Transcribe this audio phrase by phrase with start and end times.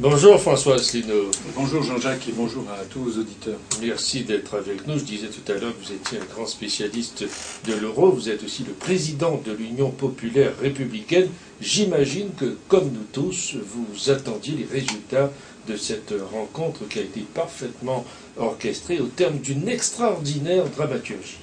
[0.00, 1.28] Bonjour François Asselineau.
[1.56, 3.58] Bonjour Jean-Jacques et bonjour à tous vos auditeurs.
[3.82, 4.96] Merci d'être avec nous.
[4.96, 7.24] Je disais tout à l'heure que vous étiez un grand spécialiste
[7.66, 8.12] de l'euro.
[8.12, 11.28] Vous êtes aussi le président de l'Union populaire républicaine.
[11.60, 15.32] J'imagine que, comme nous tous, vous attendiez les résultats
[15.66, 18.04] de cette rencontre qui a été parfaitement
[18.36, 21.38] orchestrée au terme d'une extraordinaire dramaturgie.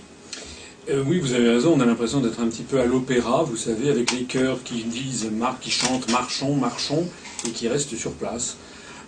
[0.88, 3.58] Euh, oui, vous avez raison, on a l'impression d'être un petit peu à l'opéra, vous
[3.58, 7.08] savez, avec les chœurs qui disent, qui chantent marchons, marchons,
[7.48, 8.58] et qui restent sur place.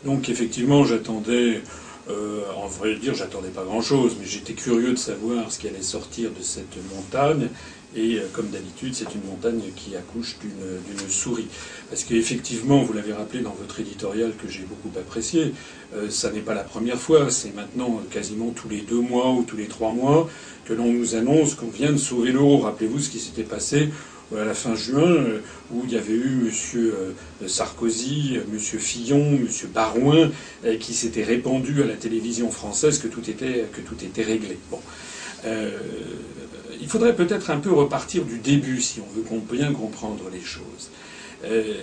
[0.04, 1.62] Donc effectivement, j'attendais,
[2.10, 5.84] euh, en vrai dire, j'attendais pas grand-chose, mais j'étais curieux de savoir ce qui allait
[5.84, 7.50] sortir de cette montagne.
[7.98, 11.48] Et euh, comme d'habitude, c'est une montagne qui accouche d'une souris.
[11.90, 15.54] Parce qu'effectivement, vous l'avez rappelé dans votre éditorial que j'ai beaucoup apprécié,
[15.96, 19.44] euh, ça n'est pas la première fois, c'est maintenant quasiment tous les deux mois ou
[19.44, 20.30] tous les trois mois
[20.66, 22.60] que l'on nous annonce qu'on vient de sauver l'euro.
[22.60, 23.90] Rappelez-vous ce qui s'était passé
[24.38, 25.40] à la fin juin, euh,
[25.72, 27.48] où il y avait eu M.
[27.48, 28.60] Sarkozy, M.
[28.60, 29.48] Fillon, M.
[29.74, 30.30] Barouin,
[30.80, 34.58] qui s'étaient répandus à la télévision française que tout était, que tout était réglé.
[34.70, 34.82] Bon.
[35.46, 35.70] Euh,
[36.88, 40.90] il faudrait peut-être un peu repartir du début si on veut bien comprendre les choses.
[41.44, 41.74] Euh,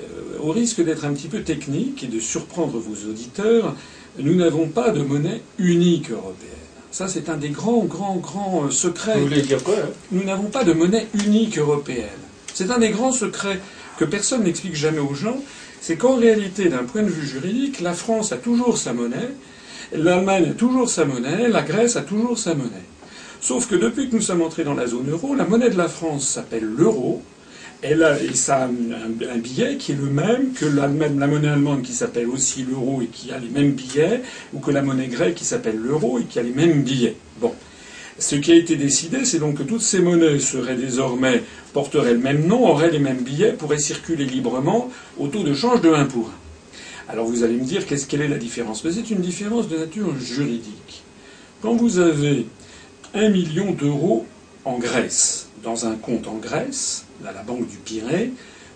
[0.40, 3.76] au risque d'être un petit peu technique et de surprendre vos auditeurs,
[4.18, 6.48] nous n'avons pas de monnaie unique européenne.
[6.90, 9.18] Ça, c'est un des grands, grands, grands euh, secrets.
[9.18, 12.08] Vous voulez dire quoi hein Nous n'avons pas de monnaie unique européenne.
[12.54, 13.60] C'est un des grands secrets
[13.98, 15.36] que personne n'explique jamais aux gens.
[15.82, 19.34] C'est qu'en réalité, d'un point de vue juridique, la France a toujours sa monnaie,
[19.92, 22.88] l'Allemagne a toujours sa monnaie, la Grèce a toujours sa monnaie.
[23.44, 25.86] Sauf que depuis que nous sommes entrés dans la zone euro, la monnaie de la
[25.86, 27.22] France s'appelle l'euro.
[27.82, 31.82] Elle a, et ça a un, billet qui est le même que la, monnaie allemande
[31.82, 34.22] qui s'appelle aussi l'euro et qui a les mêmes billets,
[34.54, 37.16] ou que la monnaie grecque qui s'appelle l'euro et qui a les mêmes billets.
[37.38, 37.52] Bon.
[38.18, 41.42] Ce qui a été décidé, c'est donc que toutes ces monnaies seraient désormais,
[41.74, 45.82] porteraient le même nom, auraient les mêmes billets, pourraient circuler librement au taux de change
[45.82, 46.30] de 1 pour
[47.08, 47.12] 1.
[47.12, 48.82] Alors vous allez me dire, qu'est-ce, quelle est la différence?
[48.84, 51.02] Mais c'est une différence de nature juridique.
[51.60, 52.46] Quand vous avez
[53.16, 54.26] 1 million d'euros
[54.64, 58.32] en Grèce, dans un compte en Grèce, à la Banque du Pirée,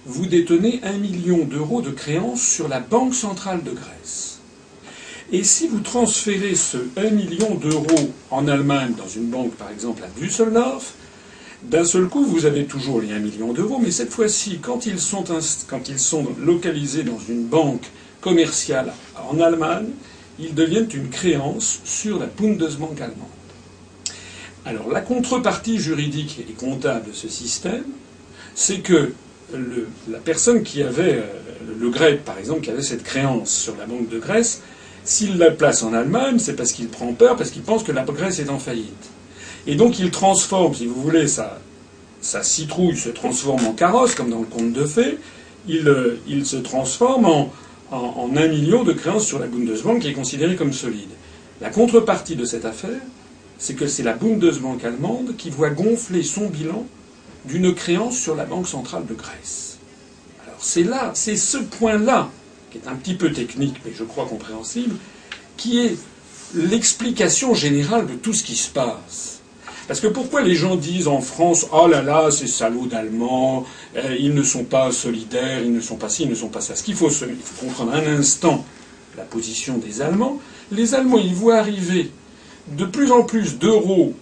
[0.07, 4.39] vous détenez 1 million d'euros de créances sur la Banque centrale de Grèce.
[5.33, 10.05] Et si vous transférez ce 1 million d'euros en Allemagne, dans une banque par exemple
[10.05, 10.95] à Düsseldorf,
[11.65, 15.01] d'un seul coup, vous avez toujours les 1 million d'euros, mais cette fois-ci, quand, ils
[15.01, 15.25] sont
[15.67, 17.91] quand ils sont localisés dans une banque
[18.21, 18.93] commerciale
[19.29, 19.89] en Allemagne,
[20.39, 23.38] ils deviennent une créance sur la Bundesbank allemande.
[24.69, 27.85] Alors la contrepartie juridique et comptable de ce système,
[28.55, 29.15] c'est que
[29.55, 31.25] la personne qui avait, euh,
[31.81, 34.61] le grec par exemple, qui avait cette créance sur la Banque de Grèce,
[35.05, 38.03] s'il la place en Allemagne, c'est parce qu'il prend peur, parce qu'il pense que la
[38.05, 39.09] Grèce est en faillite.
[39.67, 41.59] Et donc il transforme, si vous voulez, sa,
[42.21, 45.17] citrouille se transforme en carrosse, comme dans le conte de fées,
[45.67, 47.51] il, euh, se transforme en,
[47.91, 51.09] en, un million de créances sur la Bundesbank qui est considérée comme solide.
[51.63, 53.01] La contrepartie de cette affaire,
[53.59, 56.87] c'est que c'est la Bundesbank allemande qui voit gonfler son bilan
[57.45, 59.79] d'une créance sur la Banque centrale de Grèce.
[60.45, 62.31] Alors c'est là, c'est ce point-là,
[62.71, 64.97] qui est un petit peu technique, mais je crois compréhensible,
[65.57, 65.97] qui est
[66.55, 69.41] l'explication générale de tout ce qui se passe.
[69.87, 73.65] Parce que pourquoi les gens disent en France Oh là là, ces salauds d'Allemands,
[73.97, 76.61] euh, ils ne sont pas solidaires, ils ne sont pas ci, ils ne sont pas
[76.61, 76.77] ça.
[76.77, 78.65] Ce qu'il faut, il faut comprendre un instant
[79.17, 80.39] la position des Allemands.
[80.71, 82.11] Les Allemands, ils voient arriver
[82.77, 84.15] de plus en plus d'euros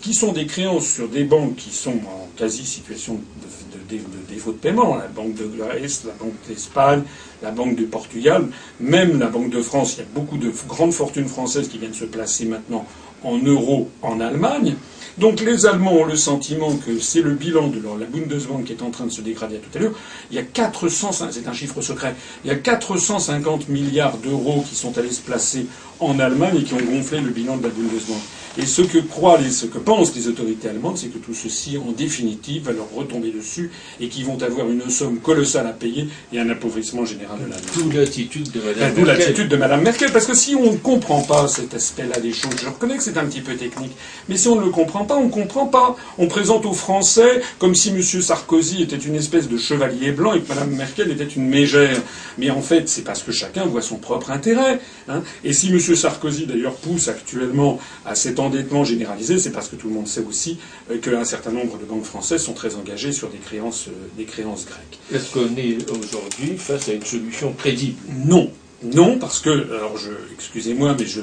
[0.00, 4.96] qui sont des créances sur des banques qui sont en quasi-situation de, défaut de paiement,
[4.96, 7.02] la Banque de Grèce, la Banque d'Espagne,
[7.42, 8.46] la Banque de Portugal,
[8.80, 11.94] même la Banque de France, il y a beaucoup de grandes fortunes françaises qui viennent
[11.94, 12.84] se placer maintenant
[13.24, 14.74] en euros en Allemagne.
[15.18, 18.82] Donc les Allemands ont le sentiment que c'est le bilan de la Bundesbank qui est
[18.82, 19.94] en train de se dégrader à tout à l'heure.
[20.30, 22.14] Il y a 400, c'est un chiffre secret,
[22.44, 25.66] il y a 450 milliards d'euros qui sont allés se placer
[25.98, 28.20] en Allemagne et qui ont gonflé le bilan de la Bundesbank.
[28.58, 31.92] Et ce que croient, ce que pensent les autorités allemandes, c'est que tout ceci, en
[31.92, 33.70] définitive, va leur retomber dessus
[34.00, 37.70] et qu'ils vont avoir une somme colossale à payer et un appauvrissement général de l'Allemagne.
[37.76, 38.96] D'où l'attitude de Mme ben, Merkel.
[38.96, 42.32] D'où l'attitude de Mme Merkel, parce que si on ne comprend pas cet aspect-là des
[42.32, 43.92] choses, je reconnais que c'est un petit peu technique,
[44.28, 45.94] mais si on ne le comprend pas, on ne comprend pas.
[46.18, 48.02] On présente aux Français comme si M.
[48.02, 52.00] Sarkozy était une espèce de chevalier blanc et que Mme Merkel était une mégère.
[52.38, 54.80] Mais en fait, c'est parce que chacun voit son propre intérêt.
[55.08, 55.22] Hein.
[55.44, 55.78] Et si M.
[55.78, 60.24] Sarkozy, d'ailleurs, pousse actuellement à cette endettement généralisé, c'est parce que tout le monde sait
[60.28, 60.58] aussi
[60.90, 64.24] euh, qu'un certain nombre de banques françaises sont très engagées sur des créances, euh, des
[64.24, 64.98] créances grecques.
[65.12, 67.98] Est-ce qu'on est aujourd'hui face à une solution crédible?
[68.26, 68.50] Non.
[68.82, 71.22] Non, parce que, alors je, excusez-moi, mais je,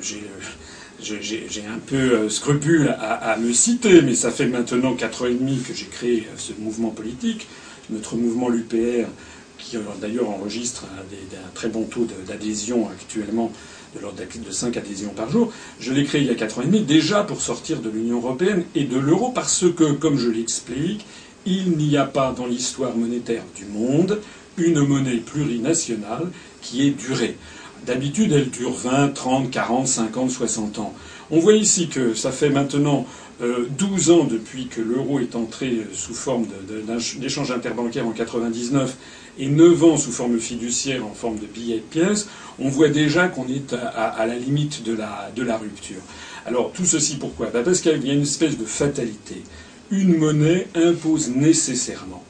[0.00, 5.34] j'ai, un peu euh, scrupule à, me citer, mais ça fait maintenant quatre ans et
[5.34, 7.48] demi que j'ai créé ce mouvement politique,
[7.90, 9.08] notre mouvement l'UPR,
[9.58, 13.50] qui d'ailleurs enregistre un, très bon taux d'adhésion actuellement
[13.94, 15.52] de l'ordre de 5 adhésions par jour.
[15.80, 18.18] Je l'ai créé il y a 4 ans et demi déjà pour sortir de l'Union
[18.18, 21.06] européenne et de l'euro parce que, comme je l'explique,
[21.46, 24.20] il n'y a pas dans l'histoire monétaire du monde
[24.58, 26.30] une monnaie plurinationale
[26.62, 27.36] qui ait duré.
[27.86, 30.94] D'habitude, elle dure 20, 30, 40, 50, 60 ans.
[31.30, 33.06] On voit ici que ça fait maintenant
[33.40, 36.46] 12 euh, ans depuis que l'euro est entré sous forme
[37.18, 38.96] d'échange interbancaire en 99
[39.38, 42.28] et 9 ans sous forme fiduciaire en forme de billets de pièces,
[42.58, 46.00] on voit déjà qu'on est à, la limite de la, de la, rupture.
[46.46, 47.50] Alors tout ceci pourquoi?
[47.52, 49.42] Bah, Parce qu'il y a une espèce de fatalité.
[49.90, 52.24] Une monnaie impose nécessairement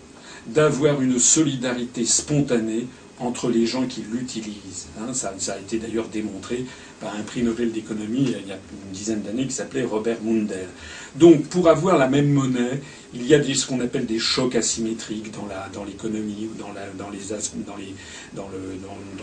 [0.46, 2.86] d'avoir une solidarité spontanée
[3.18, 4.88] entre les gens qui l'utilisent.
[5.00, 5.14] Hein.
[5.14, 6.64] ça, a été d'ailleurs démontré
[7.00, 10.68] par un prix Nobel d'économie il y a une dizaine d'années qui s'appelait Robert Mundell.
[11.14, 12.82] Donc pour avoir la même monnaie,
[13.14, 15.32] il y a ce qu'on appelle des chocs asymétriques
[15.72, 17.10] dans, l'économie ou dans,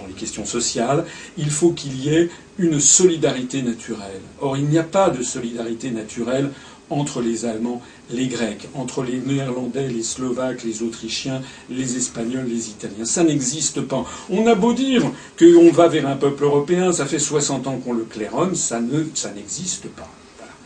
[0.08, 1.06] les, questions sociales.
[1.38, 4.22] Il faut qu'il y ait une solidarité naturelle.
[4.42, 6.50] Or, il n'y a pas de solidarité naturelle
[6.94, 12.70] entre les Allemands, les Grecs, entre les Néerlandais, les Slovaques, les Autrichiens, les Espagnols, les
[12.70, 13.06] Italiens.
[13.06, 14.06] Ça n'existe pas.
[14.30, 15.04] On a beau dire
[15.38, 19.88] qu'on va vers un peuple européen, ça fait 60 ans qu'on le claironne, ça n'existe
[19.90, 20.10] pas.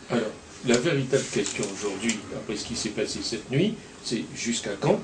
[0.09, 0.31] Alors,
[0.67, 4.99] la véritable question aujourd'hui, après ce qui s'est passé cette nuit, c'est jusqu'à quand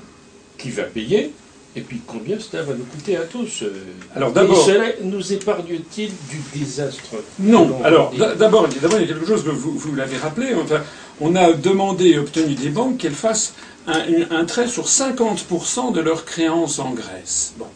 [0.58, 1.32] Qui va payer
[1.76, 3.72] et puis combien cela va nous coûter à tous euh,
[4.14, 4.68] Alors d'abord,
[5.02, 7.80] nous épargne-t-il du désastre Non.
[7.82, 10.54] Alors d'abord, il y a quelque chose que vous, vous l'avez rappelé.
[10.54, 10.82] Enfin,
[11.20, 13.54] on a demandé et obtenu des banques qu'elles fassent
[13.86, 17.54] un, trait sur 50% de leurs créances en Grèce.
[17.58, 17.66] Bon,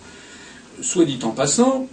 [0.81, 1.87] soit dit en passant,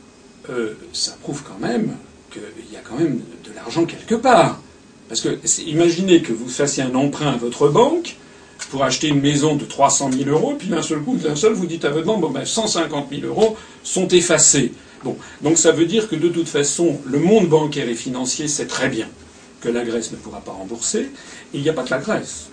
[0.50, 1.98] euh, ça prouve quand même
[2.32, 4.60] qu'il y a quand même de l'argent quelque part.
[5.10, 8.16] Parce que imaginez que vous fassiez un emprunt à votre banque
[8.72, 11.68] pour acheter une maison de 300 000 euros, puis d'un seul coup, d'un seul, vous
[11.68, 14.72] dites à votre banque, bon ben 150 000 euros sont effacés.
[15.04, 18.66] Bon, donc ça veut dire que de toute façon, le monde bancaire et financier sait
[18.66, 19.08] très bien
[19.66, 21.10] que la Grèce ne pourra pas rembourser.
[21.54, 22.50] Il n'y a pas que la Grèce.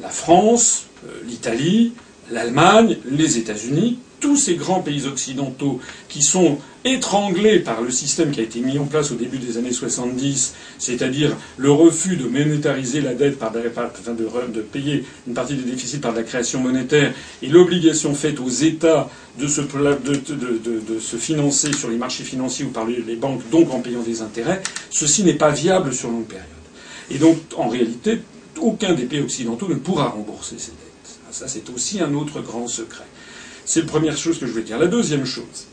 [0.00, 1.92] La France, euh, l'Italie,
[2.30, 8.40] l'Allemagne, les États-Unis, tous ces grands pays occidentaux qui sont étranglés par le système qui
[8.40, 13.00] a été mis en place au début des années 70, c'est-à-dire le refus de monétariser
[13.00, 17.48] la dette, par, enfin de, payer une partie des déficits par la création monétaire, et
[17.48, 23.42] l'obligation faite aux États de se, financer sur les marchés financiers ou par les banques,
[23.50, 26.46] donc en payant des intérêts, ceci n'est pas viable sur longue période.
[27.10, 28.20] Et donc, en réalité,
[28.60, 31.18] aucun des pays occidentaux ne pourra rembourser ces dettes.
[31.30, 33.04] Ça, c'est aussi un autre grand secret.
[33.66, 34.78] C'est la première chose que je veux dire.
[34.78, 35.66] La deuxième chose,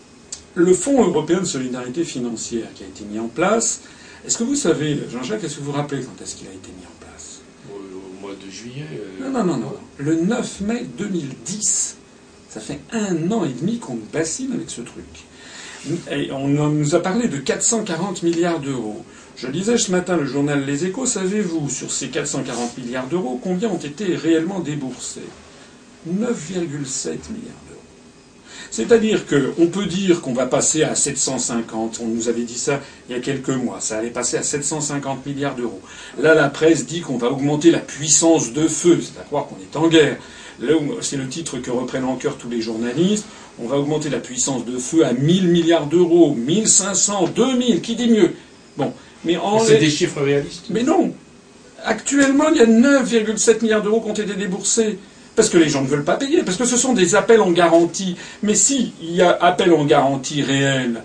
[0.56, 3.82] le Fonds européen de solidarité financière qui a été mis en place,
[4.26, 6.70] est-ce que vous savez, Jean-Jacques, est-ce que vous vous rappelez quand est-ce qu'il a été
[6.70, 7.42] mis en place?
[7.72, 8.88] Au, mois de juillet
[9.22, 9.74] euh, Non, non, non, non.
[9.98, 11.98] Le 9 mai 2010.
[12.50, 15.06] Ça fait un an et demi qu'on nous bassine avec ce truc.
[16.12, 19.04] Et on nous a parlé de 440 milliards d'euros.
[19.36, 21.06] Je lisais ce matin le journal Les Échos.
[21.06, 25.22] Savez-vous, sur ces 440 milliards d'euros, combien ont été réellement déboursés?
[26.08, 27.82] 9,7 milliards d'euros.
[28.72, 33.16] C'est-à-dire qu'on peut dire qu'on va passer à 750, on nous avait dit ça il
[33.16, 35.82] y a quelques mois, ça allait passer à 750 milliards d'euros.
[36.20, 39.58] Là, la presse dit qu'on va augmenter la puissance de feu, c'est à croire qu'on
[39.58, 40.18] est en guerre.
[41.02, 43.26] C'est le titre que reprennent en cœur tous les journalistes.
[43.60, 48.10] On va augmenter la puissance de feu à 1000 milliards d'euros, 1500, 2000, qui dit
[48.10, 48.34] mieux?
[48.78, 50.66] Bon, mais en c'est des chiffres réalistes.
[50.70, 51.14] Mais non.
[51.84, 54.98] Actuellement, il y a 9,7 milliards d'euros qui ont été déboursés.
[55.36, 57.52] Parce que les gens ne veulent pas payer, parce que ce sont des appels en
[57.52, 58.16] garantie.
[58.44, 61.02] Mais s'il y a appel en garantie réel,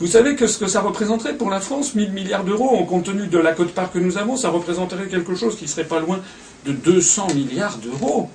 [0.00, 3.04] vous savez que ce que ça représenterait pour la France, 1000 milliards d'euros, en compte
[3.04, 6.20] tenu de la cote-part que nous avons, ça représenterait quelque chose qui serait pas loin
[6.64, 8.30] de 200 milliards d'euros.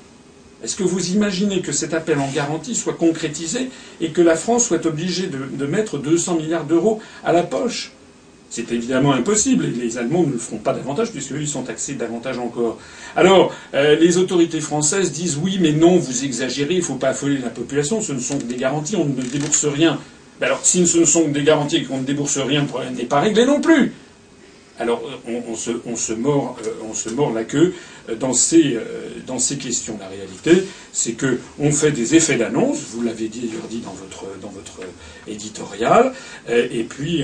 [0.64, 4.66] Est-ce que vous imaginez que cet appel en garantie soit concrétisé et que la France
[4.68, 7.95] soit obligée de, de mettre 200 milliards d'euros à la poche?
[8.50, 11.94] C'est évidemment impossible, et les Allemands ne le feront pas davantage, puisqu'eux, ils sont taxés
[11.94, 12.80] davantage encore.
[13.16, 17.10] Alors, euh, les autorités françaises disent oui, mais non, vous exagérez, il ne faut pas
[17.10, 20.00] affoler la population, ce ne sont que des garanties, on ne débourse rien.
[20.40, 22.68] Ben alors, si ce ne sont que des garanties et qu'on ne débourse rien, le
[22.68, 23.94] problème n'est pas réglé non plus.
[24.78, 27.74] Alors on, se, on, se, mord, euh, on se mord la queue
[28.10, 29.98] euh, dans ces, euh, dans ces questions.
[30.00, 32.80] La réalité, c'est que on fait des effets d'annonce.
[32.90, 34.82] Vous l'avez dit, dit dans votre, dans votre
[35.28, 36.14] éditorial.
[36.50, 37.24] Et puis,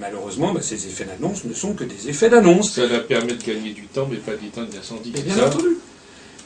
[0.00, 2.72] malheureusement, bah, ces effets d'annonce ne sont que des effets d'annonce.
[2.72, 5.10] Ça va permettre de gagner du temps, mais pas d'éteindre l'incendie.
[5.10, 5.78] Bien entendu.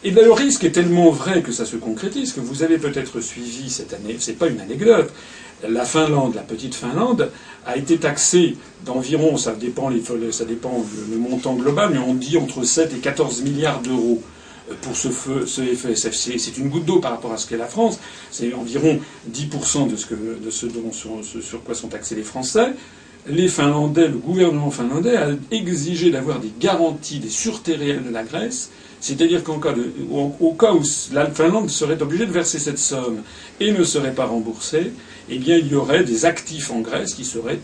[0.05, 3.21] Et ben, le risque est tellement vrai que ça se concrétise que vous avez peut-être
[3.21, 4.17] suivi cette année.
[4.19, 5.13] C'est pas une anecdote
[5.69, 7.31] la Finlande, la petite Finlande,
[7.67, 9.91] a été taxée d'environ, ça dépend,
[10.31, 14.23] ça dépend le montant global, mais on dit entre 7 et 14 milliards d'euros.
[14.81, 15.09] pour ce,
[15.47, 16.39] ce FSFC.
[16.39, 17.99] C'est une goutte d'eau par rapport à ce qu'est la France.
[18.31, 19.01] C'est environ
[19.31, 22.73] 10% de ce, que, de ce, dont, sur, sur quoi sont taxés les Français
[23.29, 28.25] les Finlandais, le gouvernement finlandais a exigé d'avoir des garanties, des sûretés réelles de la
[28.25, 28.71] Grèce,
[29.03, 29.75] c'est-à-dire qu'en cas
[30.59, 30.83] cas où
[31.13, 33.23] la Finlande serait obligée de verser cette somme
[33.59, 34.93] et ne serait pas remboursée,
[35.29, 37.59] eh bien il y aurait des actifs en Grèce qui seraient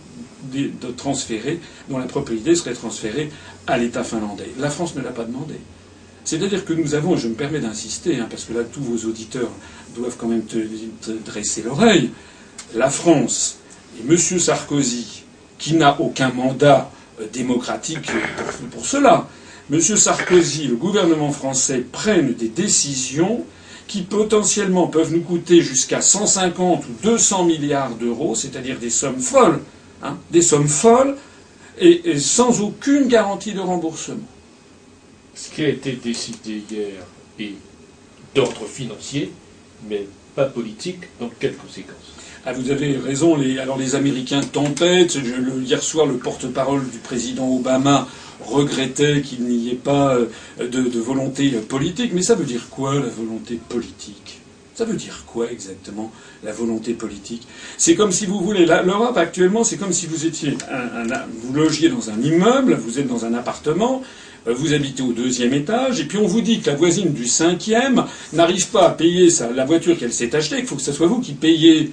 [0.97, 3.30] transférés, dont la propriété serait transférée
[3.68, 4.50] à l'État finlandais.
[4.59, 5.54] La France ne l'a pas demandé.
[6.25, 9.09] C'est-à-dire que nous avons, et je me permets d'insister, hein, parce que là tous vos
[9.09, 9.50] auditeurs
[9.95, 10.59] doivent quand même te,
[11.25, 12.11] dresser l'oreille,
[12.75, 13.59] la France
[13.97, 14.18] et M.
[14.18, 15.23] Sarkozy,
[15.57, 16.90] qui n'a aucun mandat
[17.21, 18.11] euh, démocratique
[18.73, 19.28] pour, cela,
[19.70, 19.80] M.
[19.80, 23.44] Sarkozy, le gouvernement français prennent des décisions
[23.87, 29.60] qui potentiellement peuvent nous coûter jusqu'à 150 ou 200 milliards d'euros, c'est-à-dire des sommes folles,
[30.02, 31.16] hein, des sommes folles,
[31.80, 34.26] et sans aucune garantie de remboursement.
[35.34, 37.04] Ce qui a été décidé hier
[37.38, 37.52] est
[38.34, 39.32] d'ordre financier,
[39.88, 40.06] mais
[40.38, 41.00] pas politique.
[41.21, 41.97] Donc, quelles conséquences?
[42.47, 43.37] Ah, vous avez raison.
[43.37, 45.18] Les, alors les Américains tempêtent.
[45.64, 48.07] hier soir, le porte-parole du président Obama
[48.40, 50.28] regrettait qu'il n'y ait pas euh,
[50.61, 52.12] de, de, volonté politique.
[52.14, 54.40] Mais ça veut dire quoi, la volonté politique?
[54.78, 56.12] Ça veut dire quoi exactement,
[56.44, 57.49] la volonté politique?
[57.78, 58.64] C'est comme si vous voulez.
[58.64, 60.56] L'Europe actuellement, c'est comme si vous étiez
[61.42, 64.04] vous logiez dans un immeuble, vous êtes dans un appartement.
[64.47, 67.26] Euh, vous habitez au deuxième étage, et puis on vous dit que la voisine du
[67.26, 71.08] cinquième n'arrive pas à payer la voiture qu'elle s'est achetée, qu'il faut que ce soit
[71.08, 71.90] vous qui payez.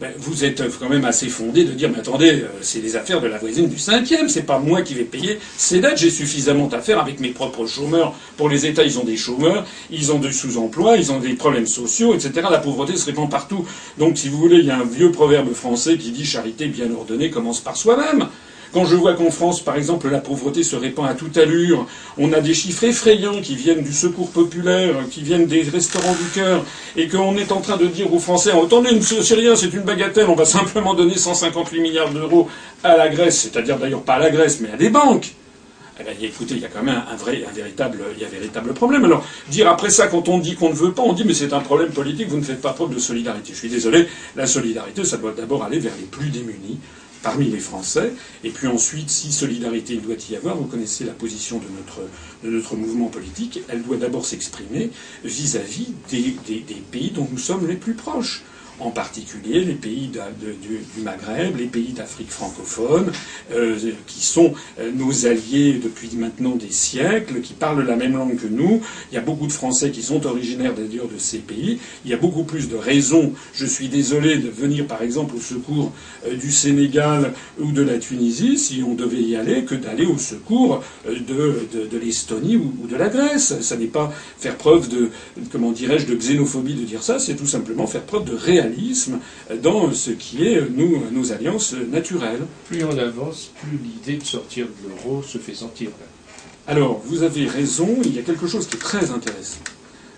[0.00, 3.20] Ben, vous êtes quand même assez fondé de dire, mais attendez, euh, c'est les affaires
[3.20, 6.68] de la voisine du cinquième, c'est pas moi qui vais payer ces dettes, j'ai suffisamment
[6.68, 8.14] à faire avec mes propres chômeurs.
[8.36, 11.66] Pour les États, ils ont des chômeurs, ils ont des sous-emplois, ils ont des problèmes
[11.66, 12.46] sociaux, etc.
[12.48, 13.66] La pauvreté se répand partout.
[13.98, 16.92] Donc, si vous voulez, il y a un vieux proverbe français qui dit charité bien
[16.92, 18.28] ordonnée commence par soi-même.
[18.72, 21.86] Quand je vois qu'en France, par exemple, la pauvreté se répand à toute allure,
[22.18, 26.28] on a des chiffres effrayants qui viennent du secours populaire, qui viennent des restaurants du
[26.34, 26.64] cœur,
[26.96, 30.28] et qu'on est en train de dire aux Français, attendez, c'est rien, c'est une bagatelle,
[30.28, 32.48] on va simplement donner 158 milliards d'euros
[32.84, 35.34] à la Grèce, c'est-à-dire d'ailleurs pas à la Grèce, mais à des banques.
[36.00, 39.04] Eh bien, écoutez, il y a quand même un, vrai, un véritable, un véritable problème.
[39.04, 41.52] Alors, dire après ça, quand on dit qu'on ne veut pas, on dit mais c'est
[41.52, 43.52] un problème politique, vous ne faites pas preuve de solidarité.
[43.52, 44.06] Je suis désolé,
[44.36, 46.78] la solidarité, ça doit d'abord aller vers les plus démunis,
[47.22, 48.12] parmi les Français.
[48.44, 51.66] Et puis ensuite, si solidarité doit y avoir, vous connaissez la position de
[52.44, 54.90] notre, mouvement politique, elle doit d'abord s'exprimer
[55.24, 58.42] vis-à-vis des pays dont nous sommes les plus proches
[58.80, 63.10] en particulier les pays du, Maghreb, les pays d'Afrique francophone,
[63.52, 68.36] euh, qui sont euh, nos alliés depuis maintenant des siècles, qui parlent la même langue
[68.36, 68.80] que nous.
[69.10, 71.78] Il y a beaucoup de Français qui sont originaires d'ailleurs de ces pays.
[72.04, 75.40] Il y a beaucoup plus de raisons, je suis désolé, de venir par exemple au
[75.40, 75.92] secours
[76.26, 80.18] euh, du Sénégal ou de la Tunisie, si on devait y aller, que d'aller au
[80.18, 83.60] secours de, l'Estonie ou, ou, de la Grèce.
[83.60, 85.10] Ça n'est pas faire preuve de,
[85.50, 88.34] comment dirais-je, de xénophobie de dire ça, c'est tout simplement faire preuve de
[89.62, 92.46] dans ce qui est nous, nos alliances naturelles.
[92.66, 95.90] Plus on avance, plus l'idée de sortir de l'euro se fait sentir.
[96.66, 99.60] Alors, vous avez raison, il y a quelque chose qui est très intéressant.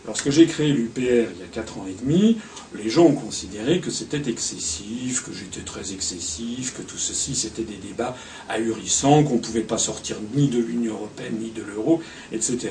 [0.07, 2.38] Lorsque j'ai créé l'UPR il y a 4 ans et demi,
[2.75, 7.62] les gens ont considéré que c'était excessif, que j'étais très excessif, que tout ceci c'était
[7.62, 8.16] des débats
[8.49, 12.02] ahurissants, qu'on ne pouvait pas sortir ni de l'Union européenne ni de l'euro,
[12.33, 12.71] etc.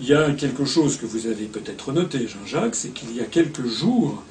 [0.00, 3.24] Il y a quelque chose que vous avez peut-être noté, Jean-Jacques, c'est qu'il y a
[3.24, 4.22] quelques jours,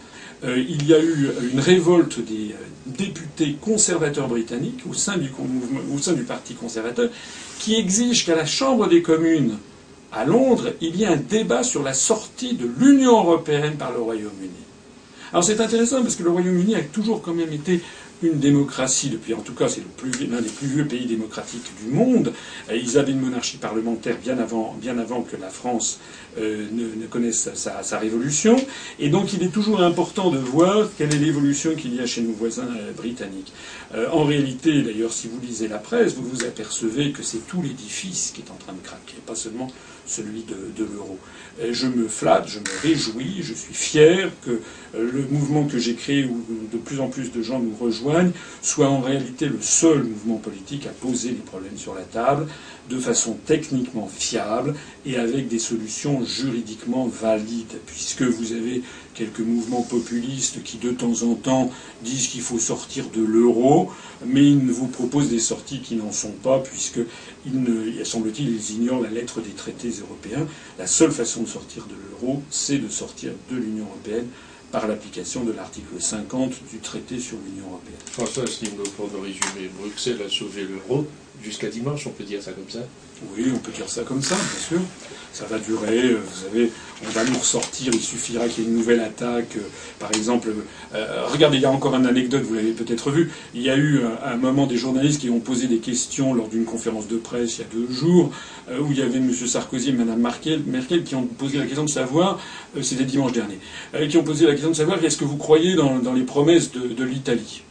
[0.43, 5.29] euh, il y a eu une révolte des euh, députés conservateurs britanniques au sein, du,
[5.93, 7.09] au sein du Parti conservateur
[7.59, 9.57] qui exige qu'à la Chambre des communes
[10.11, 13.99] à Londres, il y ait un débat sur la sortie de l'Union européenne par le
[13.99, 14.49] Royaume-Uni.
[15.31, 17.79] Alors c'est intéressant parce que le Royaume-Uni a toujours quand même été
[18.23, 19.81] une démocratie depuis, en tout cas, c'est
[20.29, 22.33] l'un des plus vieux pays démocratiques du monde.
[22.71, 24.75] Ils avaient une monarchie parlementaire bien avant,
[25.23, 25.99] que la France
[26.37, 28.55] euh, ne, connaisse sa, révolution.
[28.99, 32.21] Et donc, il est toujours important de voir quelle est l'évolution qu'il y a chez
[32.21, 33.53] nos voisins euh, britanniques.
[33.93, 37.61] Euh, en réalité, d'ailleurs, si vous lisez la presse, vous vous apercevez que c'est tout
[37.61, 39.67] l'édifice qui est en train de craquer, pas seulement
[40.05, 41.17] celui de, l'euro.
[41.71, 44.59] Je me flatte, je me réjouis, je suis fier que
[44.97, 48.31] le mouvement que j'ai créé, où de plus en plus de gens nous rejoignent,
[48.61, 52.47] soit en réalité le seul mouvement politique à poser les problèmes sur la table
[52.91, 58.81] de façon techniquement fiable et avec des solutions juridiquement valides, puisque vous avez
[59.13, 61.71] quelques mouvements populistes qui de temps en temps
[62.03, 63.89] disent qu'il faut sortir de l'euro,
[64.25, 66.99] mais ils vous proposent des sorties qui n'en sont pas, puisque
[68.03, 70.45] semble-t-il, ils ignorent la lettre des traités européens.
[70.77, 74.27] La seule façon de sortir de l'euro, c'est de sortir de l'Union européenne
[74.71, 77.99] par l'application de l'article 50 du traité sur l'Union européenne.
[78.11, 78.45] François
[78.95, 81.05] pour le résumer, Bruxelles a sauvé l'euro,
[81.43, 82.79] jusqu'à dimanche, on peut dire ça comme ça
[83.35, 84.79] Oui, on peut dire ça comme ça, bien sûr.
[85.33, 86.71] Ça va durer, euh, vous savez,
[87.05, 89.55] on va nous ressortir, il suffira qu'il y ait une nouvelle attaque.
[89.55, 89.61] Euh,
[89.97, 90.49] par exemple,
[90.93, 93.31] euh, regardez, il y a encore une anecdote, vous l'avez peut-être vu.
[93.55, 96.65] Il y a eu un, moment des journalistes qui ont posé des questions lors d'une
[96.65, 98.31] conférence de presse il y a deux jours,
[98.69, 99.31] où il y avait M.
[99.33, 102.39] Sarkozy et Mme Merkel, qui ont posé la question de savoir,
[102.81, 103.59] c'était dimanche dernier,
[104.09, 107.03] qui ont posé la question de savoir est-ce que vous croyez dans, les promesses de
[107.03, 107.63] l'Italie?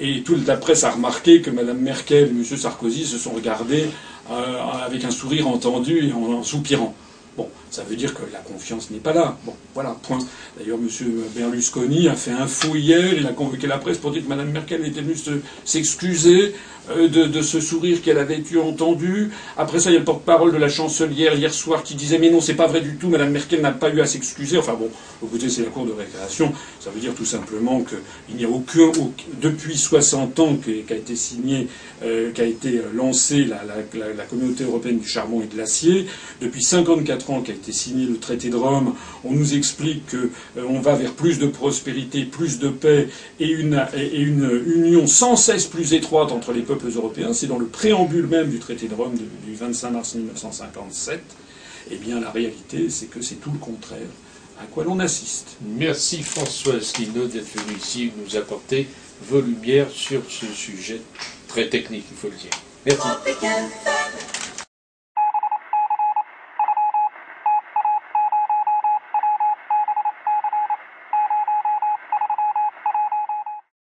[0.00, 2.44] Et toute la presse a remarqué que Mme Merkel et M.
[2.44, 3.86] Sarkozy se sont regardés
[4.30, 6.94] euh, avec un sourire entendu et en soupirant.
[7.36, 9.36] Bon, ça veut dire que la confiance n'est pas là.
[9.44, 10.18] Bon, voilà, point.
[10.58, 10.88] D'ailleurs, M.
[11.34, 14.50] Berlusconi a fait un fou hier, il a convoqué la presse pour dire que Mme
[14.50, 15.16] Merkel était venue
[15.64, 16.54] s'excuser
[16.90, 19.30] euh, de, ce sourire qu'elle avait eu entendu.
[19.56, 22.30] Après ça, il y a le porte-parole de la chancelière hier soir qui disait mais
[22.30, 24.56] non, c'est pas vrai du tout, Mme Merkel n'a pas eu à s'excuser.
[24.56, 24.88] Enfin bon,
[25.24, 26.52] écoutez, c'est la cour de récréation.
[26.80, 28.92] Ça veut dire tout simplement qu'il n'y a aucun,
[29.40, 31.66] depuis 60 ans qu'a été signé,
[32.04, 36.06] euh, qu'a été lancée la, la, communauté européenne du charbon et de l'acier,
[36.40, 40.80] depuis 54 ans qu'a été signé le traité de Rome, on nous explique qu'on euh,
[40.80, 43.08] va vers plus de prospérité, plus de paix
[43.40, 47.58] et une, et une union sans cesse plus étroite entre les peuples européens, c'est dans
[47.58, 51.20] le préambule même du traité de Rome du 25 mars 1957,
[51.90, 54.08] eh bien la réalité, c'est que c'est tout le contraire
[54.60, 55.56] à quoi l'on assiste.
[55.60, 58.88] Merci François Asselineau d'être venu ici nous apporter
[59.28, 61.00] vos lumières sur ce sujet
[61.48, 62.50] très technique, il faut le dire.
[62.84, 63.08] Merci.